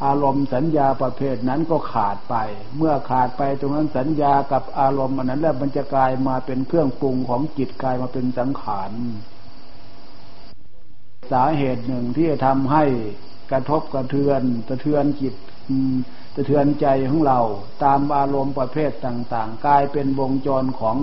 [0.04, 2.36] อารมณ์สัญญาประเภทนั้นก็ขาดไป
[2.76, 8.92] เมื่อขาดไปตรงนั้นสัญญากับอารมณ์อันนั้นแล้วมันจะกลายมาเป็นเครื่องปรุงของจิตกลายมาเป็นสังขาร
[11.32, 12.84] สาเหตุหนึ่งที่จะทำให้
[13.52, 15.34] กระทบกระเทือนกระเทือนจิต
[16.36, 17.38] กระเทือนใจของเรา
[17.84, 20.96] ตามอารมณ์ประเภทต่าง ๆ กลายเป็นวงจรของ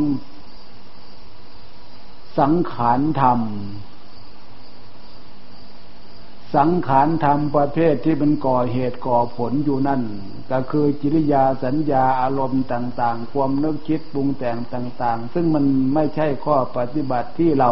[2.40, 3.40] สังขารธรรม
[6.56, 10.02] สังขารธรรมประเภทที่มันก่อเหตุก่อผลอยู่นั่น
[10.52, 17.72] ก็คือจิริยาสัญญาอารมณ์ต่าง ๆ ความนึกคิดปรุงแต่งต่าง ๆ ซึ่งมันไม่ใช่ข้อปฏิบัติที่เรา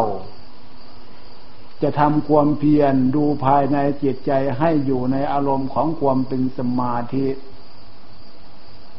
[1.82, 7.28] จะทำความเพียรดูภายในจิตใจให้อยู่ในอารมณ์ของความเป็นสมาธิ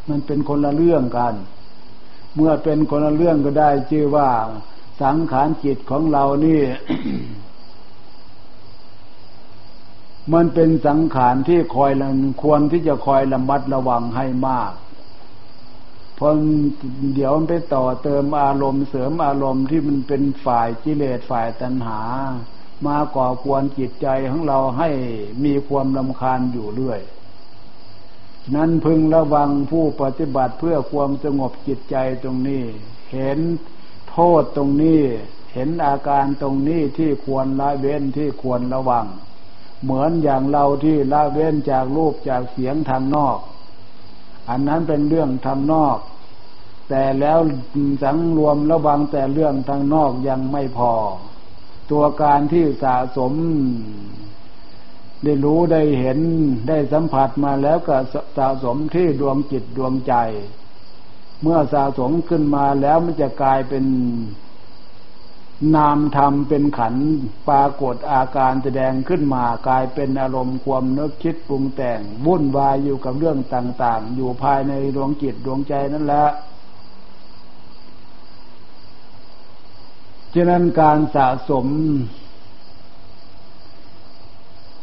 [0.08, 1.34] มันเป็นคนละเรื่องกัน
[2.34, 4.28] เมื่อเป็นคนละเรื่องก็ได้ชื่อว่า
[5.02, 6.62] สังขารจิตของเรานี่
[10.32, 11.92] มันเป็นสังขารที่คอย
[12.42, 14.72] ควรที่จะคอยระมัดระวังให้มาก
[16.18, 16.28] พอ
[17.14, 22.00] เดี๋ยวมันไปต่อเติมอารมณ์เสริมอารมณ์ที่มันเป็นฝ่ายกิเลสฝ่ายตัณหา
[22.86, 24.90] มาก่อควรจิตใจของเราให้
[25.44, 27.00] มีความลำคาญอยู่เรื่อย
[28.54, 32.64] นั้นพึงระวังผู้ปฏิบัติเพื่อความสงบจิตใจตรงนี้
[33.12, 33.38] เห็น
[34.14, 35.00] โทษตรงนี้
[35.52, 39.06] เห็นอาการตรงนี้ที่ควรละเว้นที่ควรระวัง
[39.82, 43.38] เหมือนอย่างเราที่ละเว้นจากรูปจากเสียงทางนอก
[44.48, 45.98] อันนั้นเป็นเรื่องทางนอก
[46.88, 47.38] แต่แล้ว
[48.02, 50.92] สังรวมระวังแต่เรื่องทางนอกยังไม่พอ
[51.90, 53.32] ตัวการที่สะสม
[55.24, 56.18] ได้รู้ได้เห็น
[56.68, 57.96] ได้สัมผัสมาแล้วก็
[58.36, 60.14] สะสมที่ดวงจิตดวงใจ
[61.44, 63.84] เมื่อสะสมขึ้นมาแล้วมันจะกลายเป็น
[65.74, 66.94] นามธรรมเป็นขัน
[67.48, 76.26] ปรากฏอาการแสดงขึ้นมากลายเป็นอารมณ์ความนึกคิดปรุงแต่งวุ่นวายอยู่กับเรื่องต่าง ๆ อยู่ภายในดวงจิตดวงใจนั่นแหละ
[80.34, 81.66] ฉะนั้นการสะสม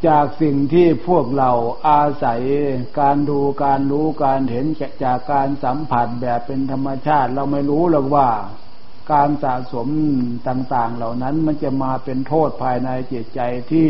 [0.07, 1.51] จากสิ่งที่พวกเรา
[1.87, 2.41] อาศัย
[2.99, 4.65] การดูการรู้การเห็น
[5.03, 8.29] จากการสัมผัสแบบเป็นธรรมชาติ เราไม่รู้หรอกว่า
[9.11, 9.87] การสะสม
[10.47, 13.39] ต่าง ๆ เหล่านั้นมันจะมาเป็นโทษภายในจิตใจ
[13.71, 13.89] ที่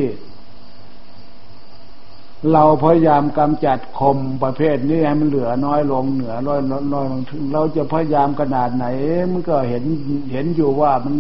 [2.54, 7.08] เราพยายามกำจัดคมประเภทนี้ให้มันเหลือน้อยลงเหนือน้อยน้อยลง
[7.54, 8.86] เราจะพยายามขนาดไหน
[9.32, 9.84] มันก็เห็น
[10.32, 11.16] เห็นอยู่ว่ามัน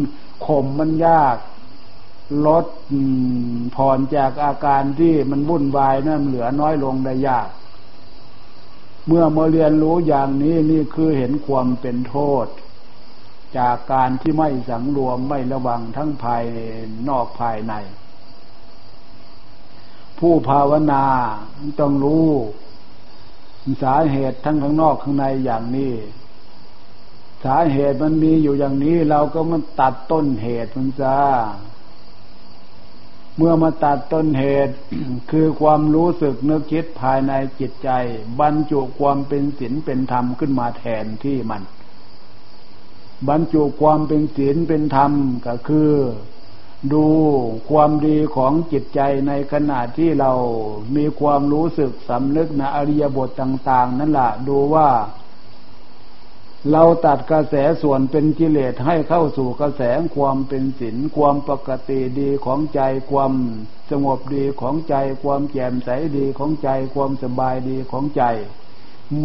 [0.45, 1.35] คมมันยาก
[2.45, 2.65] ลด
[3.75, 7.49] ผ่อนจากอาการที่มันวุ่นวายนั่นเหลือน้อยลงได้ยาก
[9.07, 12.47] เมื่อมาเรียนรู้อย่างนี้นี่คือเห็นความเป็นโทษ
[13.57, 16.43] จากการที่ไม่สังรวมไม่ระวังทั้งภาย
[17.09, 17.73] นอกภายใน
[20.19, 21.05] ผู้ภาวนา
[21.79, 22.29] ต้องรู้
[23.83, 25.93] สาเหตุทั้งข้างนอกข้างในอย่างนี้
[27.45, 31.17] สาเหตุมันมีอยู่อย่างนี้เราก็มันตัดต้นเหตุมันซะ
[33.37, 34.75] เมื่อมาตัดต้นเหตุ
[35.31, 37.89] คือความรู้สึกนึกคิดภายในจิตใจ
[38.39, 41.61] บรรจุความเป็นศีลเป็นธรรมขึ้นมาแทนที่มัน
[43.27, 45.11] บรรจุความเป็นศีลเป็นธรรม
[45.45, 45.93] ก็คือ
[46.93, 47.05] ดู
[47.69, 50.31] ความดีของจิตใจในขณะที่เรา
[50.95, 54.87] มีความรู้สึกสำนึกในอริยบทต่าง ๆ นั่นแหละดูว่า
[56.69, 59.81] เราตัดกระแสส่วนเป็นกิเลสให้เข้าสู่กระแส
[60.15, 62.81] ความเป็นศีลความปกติดีของใจ
[63.11, 63.33] ความ
[63.91, 68.23] สงบดีของใจ ความแจ่มใสดีของใจ ความสบายดีของใจ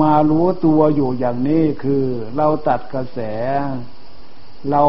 [0.00, 2.04] มารู้ตัวอยู่อย่างนี้คือ
[2.36, 3.20] เราตัดกระแส
[4.70, 4.84] เรา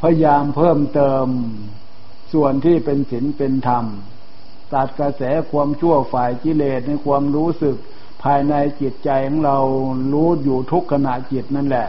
[0.00, 1.26] พยายามเพิ่มเติม
[2.32, 3.84] ส่วนที่เป็นศีลเป็นธรรม
[4.74, 9.58] ตัดกระแสความชั่วฝ่ายกิเลสในความรู้สึกายในจิตใจของเรา
[10.12, 11.88] รู้อยู่ทุกขณะจิตนั่นแหละ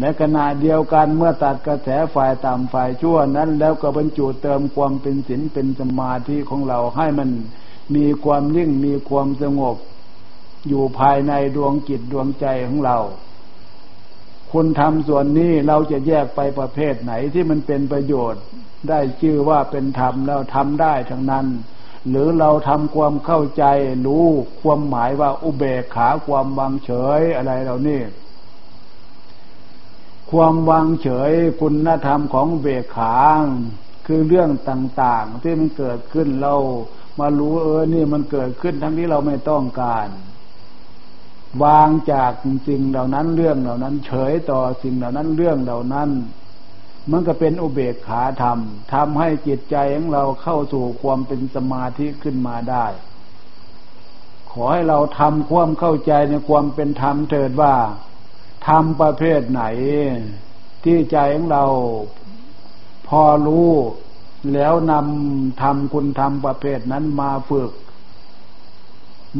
[0.00, 7.30] ในขณะเดียวกันเมื่อตัดกระแสฝ่ายต่ำฝ่ายชั่วนั้น แล้วก็บรรจุเติมความเป็นศีลเป็นสมาธิของเราให้มัน
[7.96, 9.76] มีความนิ่งมีความสงบ
[10.68, 12.98] อยู่ภายในดวงจิตดวงใจของเรา
[14.52, 18.42] คุณทำส่วนนี้เราจะแยกไปประเภทไหนที่มันเป็นประโยชน์
[18.88, 21.46] ได้ชื่อว่าเป็นธรรมแล้วทำได้ทั้งนั้น
[22.08, 23.64] หรือเราทำความเข้าใจ
[24.06, 24.26] รู้
[24.60, 28.02] ความหมายว่าอุเบกขาความวางเฉยอะไรเรานี่
[30.30, 33.16] ความวางเฉยคุณธรรมของเบกขา
[34.06, 36.54] คือเรื่องต่างๆ ที่มันเกิดขึ้นเรา
[37.18, 40.08] มารู้เออนี่มันเกิดขึ้นทั้งที่เราไม่ต้องการ
[41.64, 42.32] วางจาก
[42.68, 46.08] สิ่งเหล่านั้นเรื่องเหล่านั้น เฉยต่อสิ่งเหล่านั้นเรื่องเหล่านั้น
[47.10, 48.58] มันก็เป็นอุเบกขาธรรม
[48.92, 52.86] ทำให้จิตใจของเราเข้าสู่ความเป็นสมาธิขึ้นมาได้
[54.50, 57.74] ขอให้เราทำความเข้าใจในความเป็นธรรมเถิดว่า
[58.68, 59.62] ทำประเภทไหน
[60.84, 61.64] ที่ใจของเรา
[63.08, 63.70] พอรู้
[64.54, 67.72] แล้วนำทำคุณธรรมประเภทนั้นมาฝึก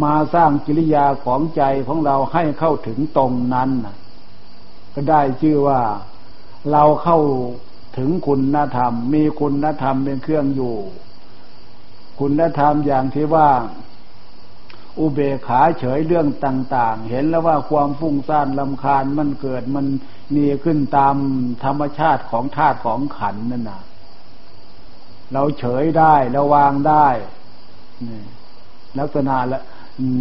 [0.02, 3.70] มาสร้างกิริยาของใจของเราให้เข้าถึงตรงนั้น
[4.94, 5.80] ก็ได้ชื่อว่า
[6.72, 7.18] เราเข้า
[7.96, 10.76] ถึงคุณธรรม มีคุณธรรมเป็นเครื่องอยู่
[12.20, 13.50] คุณธรรมอย่างที่ว่า
[14.98, 19.86] อุเบกขาเฉยเรื่องต่าง ๆ เห็นแล้วว่าความฟุ้งซ่านลำคาญมันเกิดมัน
[20.34, 21.16] มีขึ้นตาม
[21.64, 23.82] ธรรมชาติของธาตุของขันนั่นนะ
[25.32, 27.06] เราเฉยได้เราวางได้
[28.98, 29.36] ลักษณะ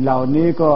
[0.03, 0.71] เหล่านี้ก็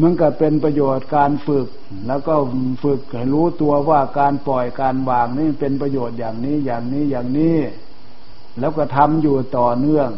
[0.00, 1.68] มันก็เป็นประโยชน์การฝึก
[2.06, 2.34] แล้วก็
[2.84, 7.58] ฝึกให้รู้ตัวว่าการปล่อยการวางนี่เป็นประโยชน์อย่างนี้อย่างนี้อย่างนี้
[8.60, 10.10] แล้วก็ทำอยู่ต่อเนื่อง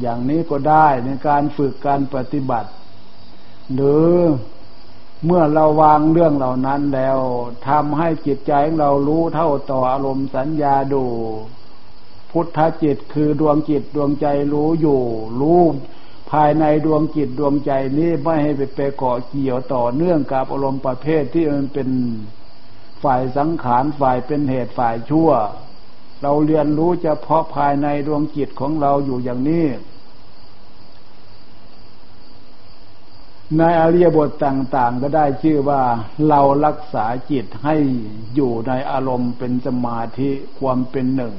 [0.00, 2.70] อย่างนี้ก็ได้ในการฝึกการปฏิบัติ
[3.74, 4.10] หรือ
[5.24, 7.18] เมื่อเราวางเรื่องเหล่านั้นแล้ว
[7.68, 11.04] ทำให้จิตใจของเรารู้เท่าต่ออารมณ์สัญญาดู
[12.30, 15.00] พุทธจิตคือดวงจิตดวงใจรู้อยู่
[15.40, 15.62] รู้
[16.30, 21.88] ภายในดวงจิตดวงใจนี้ไม่ให้ไปไปเกาะเกี่ยวต่อเนื่องกับอารมณ์ประเภทที่มันเป็น
[23.02, 25.30] ฝ่ายสังขารฝ่ายเป็นเหตุฝ่ายชั่ว
[26.22, 29.66] เราเรียนรู้เฉพาะภายในดวงจิตของเราอยู่อย่างนี้
[33.56, 35.82] ในอริยบทต่างๆ ก็ได้ชื่อว่า
[36.28, 37.76] เรารักษาจิตให้
[38.34, 41.34] อยู่ในอารมณ์เป็นสมาธิความเป็นหนึ่ง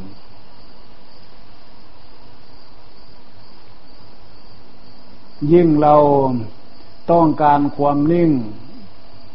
[5.51, 5.95] ยิ่งเรา
[7.11, 8.31] ต้องการความนิ่ง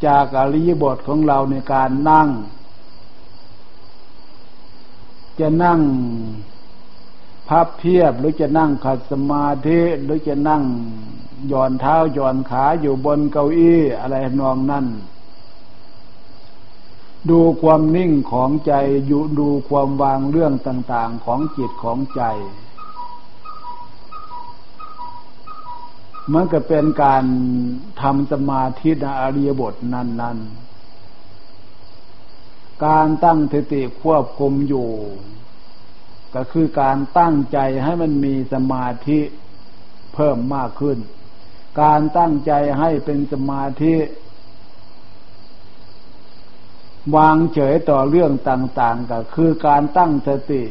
[0.06, 2.28] จากอริยบทของเราในการนั่ง
[5.40, 5.80] จะนั่ง
[7.48, 10.62] พับเพียบหรือจะนั่งขัดสมาธิหรือจะนั่ง
[11.52, 14.86] ย่อนเท้าย่อนขาอยู่บนเก้าอี้อะไรนองนั่น
[17.30, 18.72] ดูความนิ่งของใจ
[19.06, 22.22] อยู่ดูความวางเรื่องต่าง ๆของจิตของใจ
[26.32, 27.24] มันก็เป็นการ
[28.02, 30.38] ทำสมาธิในอริยบทนั้น
[31.60, 34.90] ๆ การตั้งสติควบคุมอยู่
[36.34, 39.20] ก็คือการตั้งใจให้มันมีสมาธิ
[40.14, 40.98] เพิ่มมากขึ้น
[41.82, 43.94] การตั้งใจให้เป็นสมาธิ
[47.16, 50.62] วางเฉยต่อเรื่องต่าง ๆ ก็คือการตั้งสติ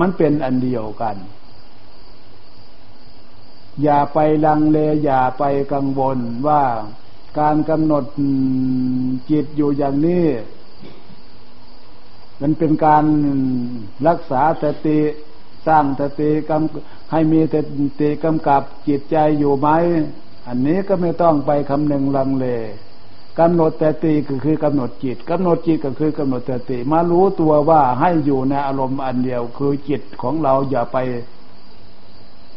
[0.00, 1.16] มันเป็นอันเดียวกัน
[3.82, 6.62] อย่าไปลังเลอย่าไปกังวลว่า
[7.38, 8.04] การกำหนด
[9.30, 10.26] จิตอยู่อย่างนี้
[12.40, 13.04] มันเป็นการ
[14.08, 15.00] รักษาสติ
[15.66, 17.54] สร้างสติกำให้มีส
[18.00, 19.68] ติกำกับจิตใจอยู่ไหม
[20.48, 22.46] อันนี้ก็ไม่ต้องไปคำนึงลังเล
[23.38, 30.98] กำหนดแต่ตีก็คือกำหนดจิตกำหนดจิตก็คือกำหนดแต่ตีมารู้ตัวว่าให้อยู่ในอารมณ์อันเดียว คือจิตของเราอย่าไป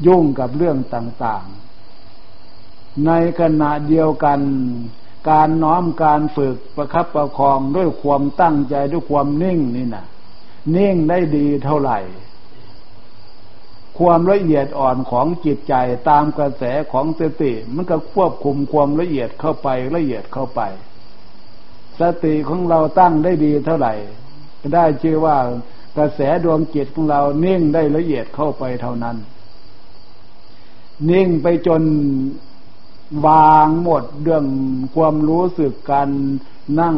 [0.05, 4.39] ยุ่งกับเรื่องต่างๆ ในขณะเดียวกัน
[5.29, 10.05] การน้อมการฝึกประคับประคองด้วยความตั้งใจด้วยความนิ่งนี่นะ
[10.75, 11.99] นิ่งได้ดีเท่าไหร่
[13.99, 15.73] ความละเอียดอ่อนของจิตใจ
[16.09, 20.61] ตามกระแสของสติมันก็ควบคุมความละเอียดเข้าไปละเอียดเข้าไป
[21.99, 23.93] สติของเราตั้งได้ดีเท่าไหร่
[24.61, 25.37] ก็ได้ชื่อว่า
[25.97, 29.17] กระแสดวงจิตของเรานิ่งได้ละเอียดเข้าไปเท่านั้น
[31.09, 31.83] นิ่งไปจน
[33.25, 34.45] วางหมดเรื่อง
[34.95, 36.09] ความรู้สึกการ
[36.79, 36.97] นั่ง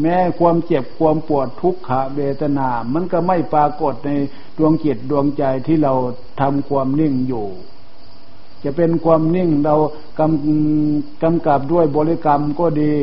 [0.00, 4.10] แม้ความเจ็บความปวดทุกขเวทนา มันก็ไม่ปรากฏใน
[4.58, 5.92] ดวงจิตดวงใจที่เรา
[6.40, 7.46] ทำความนิ่งอยู่
[8.64, 9.74] จะเป็นความนิ่งเรา
[10.18, 12.96] กำกำกับด้วยบริกรรมก็ดี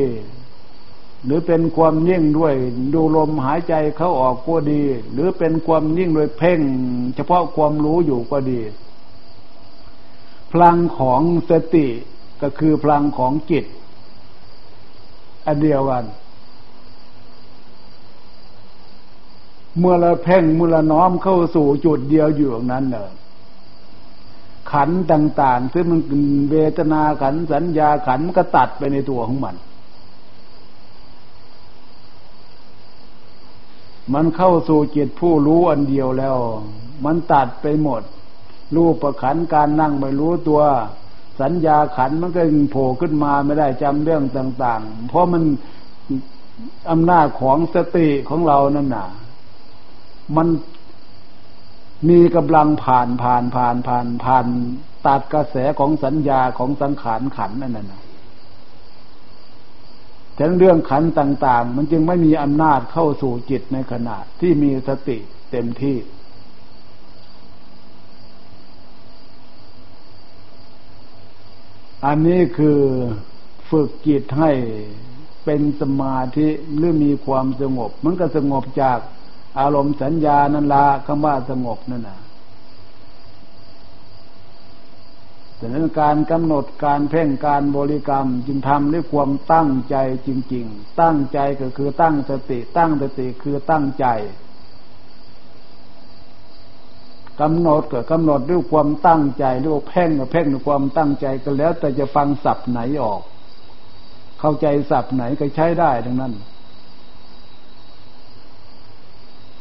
[1.24, 2.54] หรือเป็นความนิ่งด้วย
[2.94, 4.82] ดูลมหายใจเข้าออกก็ดี
[5.12, 6.60] หรือเป็นความนิ่งโดยเพ่ง
[7.14, 8.60] เฉพาะความรู้อยู่ก็ดี
[10.52, 11.20] พลังของ
[11.50, 11.86] สติ
[12.42, 13.64] ก็คือพลังของจิต
[15.46, 16.04] อันเดียวกัน
[19.78, 23.10] เมื่อเราเพ่งเมื่อเราน้อมเข้าสู่จุดเดียวอยู่อย่างนั้นเนอะ
[24.72, 26.00] ขันต่างๆซึ่งมัน
[26.50, 29.56] เวทนาขันสัญญาขันมันก็ตัดไปในตัวของมัน
[34.14, 36.36] มันเข้าสู่จิตผู้รู้อันเดียวแล้ว
[37.04, 38.02] มันตัดไปหมด
[38.76, 40.62] รูปประขันการนั่งไม่รู้ตัว
[41.40, 45.42] สัญญาขันมันก็โผล่ขึ้นมาไม่ได้จำเรื่องต่าง ๆ เพราะมัน
[46.90, 49.08] อำนาจของสติของเรานั่นน่ะ
[50.36, 50.48] มัน
[52.08, 54.46] มีกำลังผ่านผ่านผ่านผ่านผ่าน
[55.06, 58.02] ตัดกระแสของสัญญาของสังขารขันนั่นน่ะ
[60.34, 65.18] แต่เรื่องขันต่าง ๆ มันจึงไม่มีอำนาจเข้าสู่จิตในขณะที่มีสติ
[65.50, 65.96] เต็มที่
[72.04, 72.80] อันนี้คือ
[73.70, 74.50] ฝึกจิตให้
[75.44, 78.98] เป็นสมาธิหรือมีความสงบ มันก็สงบจาก
[79.58, 82.20] อารมณ์สัญญานันละคำว่าสงบนั่นนะ
[85.56, 89.96] แต่นั้นการกำหนดการเพ่งการบริกรรมจึงทำด้วยความตั้งใจ
[90.26, 94.06] จริง ๆ ตั้งใจก็คือตั้งสติ ตั้งสติคือตั้งใจ
[97.40, 103.20] กำหนดก็กำหนดด้วยความตั้งใจด้วยเพ่งก็เพ่งด้วยความตั้งใจก็แล้ว แต่จะฟังศัพท์ไหนออก
[104.40, 106.32] เข้าใจศัพท์ไหนก็ใช้ได้ทั้งนั้น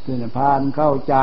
[0.02, 1.16] เพื่อนพานเข้าใจ